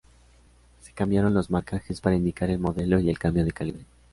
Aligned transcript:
Se 0.79 0.93
cambiaron 0.93 1.35
los 1.35 1.51
marcajes 1.51 2.01
para 2.01 2.15
indicar 2.15 2.49
el 2.49 2.57
modelo 2.57 2.99
y 2.99 3.11
el 3.11 3.19
cambio 3.19 3.45
de 3.45 3.51
calibre. 3.51 3.85